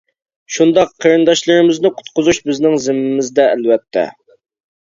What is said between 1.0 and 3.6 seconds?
قېرىنداشلىرىمىزنى قۇتقۇزۇش بىزنىڭ زىممىمىزدە،